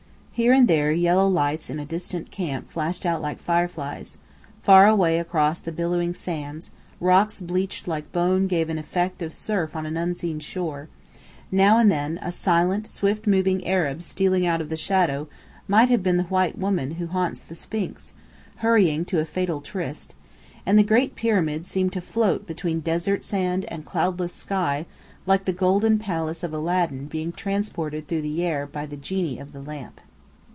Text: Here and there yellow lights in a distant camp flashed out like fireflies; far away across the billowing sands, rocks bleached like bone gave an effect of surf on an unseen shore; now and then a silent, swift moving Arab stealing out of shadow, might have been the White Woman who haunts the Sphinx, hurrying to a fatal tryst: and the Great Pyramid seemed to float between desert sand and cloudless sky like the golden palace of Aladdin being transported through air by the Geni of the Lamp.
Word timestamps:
Here 0.33 0.53
and 0.53 0.67
there 0.67 0.91
yellow 0.91 1.27
lights 1.27 1.69
in 1.69 1.77
a 1.77 1.85
distant 1.85 2.31
camp 2.31 2.67
flashed 2.67 3.05
out 3.05 3.21
like 3.21 3.39
fireflies; 3.39 4.17
far 4.63 4.87
away 4.87 5.19
across 5.19 5.59
the 5.59 5.71
billowing 5.73 6.15
sands, 6.15 6.71
rocks 6.99 7.39
bleached 7.39 7.87
like 7.87 8.11
bone 8.11 8.47
gave 8.47 8.67
an 8.69 8.79
effect 8.79 9.21
of 9.21 9.33
surf 9.33 9.75
on 9.75 9.85
an 9.85 9.97
unseen 9.97 10.39
shore; 10.39 10.87
now 11.51 11.77
and 11.77 11.91
then 11.91 12.17
a 12.23 12.31
silent, 12.31 12.87
swift 12.89 13.27
moving 13.27 13.67
Arab 13.67 14.01
stealing 14.01 14.43
out 14.43 14.61
of 14.61 14.79
shadow, 14.79 15.27
might 15.67 15.89
have 15.89 16.01
been 16.01 16.17
the 16.17 16.23
White 16.23 16.57
Woman 16.57 16.91
who 16.91 17.05
haunts 17.05 17.41
the 17.41 17.53
Sphinx, 17.53 18.13
hurrying 18.65 19.05
to 19.05 19.19
a 19.19 19.25
fatal 19.25 19.61
tryst: 19.61 20.15
and 20.65 20.79
the 20.79 20.81
Great 20.81 21.13
Pyramid 21.13 21.67
seemed 21.67 21.93
to 21.93 22.01
float 22.01 22.47
between 22.47 22.79
desert 22.79 23.23
sand 23.23 23.65
and 23.67 23.85
cloudless 23.85 24.33
sky 24.33 24.87
like 25.27 25.45
the 25.45 25.53
golden 25.53 25.99
palace 25.99 26.41
of 26.41 26.51
Aladdin 26.51 27.05
being 27.05 27.31
transported 27.31 28.07
through 28.07 28.25
air 28.39 28.65
by 28.65 28.87
the 28.87 28.97
Geni 28.97 29.37
of 29.37 29.53
the 29.53 29.61
Lamp. 29.61 30.01